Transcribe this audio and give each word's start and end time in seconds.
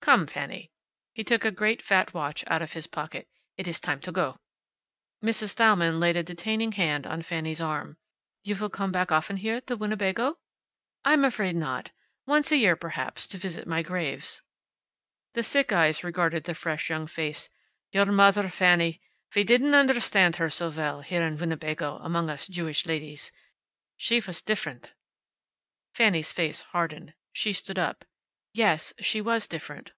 Come, 0.00 0.26
Fanny." 0.26 0.70
He 1.12 1.22
took 1.22 1.44
a 1.44 1.50
great, 1.50 1.82
fat 1.82 2.14
watch 2.14 2.42
out 2.46 2.62
of 2.62 2.72
his 2.72 2.86
pocket. 2.86 3.28
"It 3.58 3.68
is 3.68 3.78
time 3.78 4.00
to 4.00 4.10
go." 4.10 4.38
Mrs. 5.22 5.52
Thalmann 5.52 6.00
laid 6.00 6.16
a 6.16 6.22
detaining 6.22 6.72
hand 6.72 7.06
on 7.06 7.20
Fanny's 7.20 7.60
arm. 7.60 7.98
"You 8.42 8.56
will 8.56 8.70
come 8.70 8.88
often 8.96 9.34
back 9.36 9.40
here 9.42 9.60
to 9.60 9.76
Winnebago?" 9.76 10.38
"I'm 11.04 11.26
afraid 11.26 11.56
not. 11.56 11.90
Once 12.24 12.50
a 12.50 12.56
year, 12.56 12.74
perhaps, 12.74 13.26
to 13.26 13.36
visit 13.36 13.66
my 13.68 13.82
graves." 13.82 14.40
The 15.34 15.42
sick 15.42 15.72
eyes 15.74 16.02
regarded 16.02 16.44
the 16.44 16.54
fresh 16.54 16.88
young 16.88 17.06
face. 17.06 17.50
"Your 17.92 18.06
mother, 18.06 18.48
Fanny, 18.48 19.02
we 19.36 19.44
didn't 19.44 19.74
understand 19.74 20.36
her 20.36 20.48
so 20.48 20.70
well, 20.70 21.02
here 21.02 21.22
in 21.22 21.36
Winnebago, 21.36 21.98
among 22.00 22.30
us 22.30 22.46
Jewish 22.46 22.86
ladies. 22.86 23.30
She 23.98 24.20
was 24.26 24.40
different." 24.40 24.92
Fanny's 25.92 26.32
face 26.32 26.62
hardened. 26.62 27.12
She 27.34 27.52
stood 27.52 27.78
up. 27.78 28.06
"Yes, 28.54 28.94
she 28.98 29.20
was 29.20 29.46
different." 29.46 29.92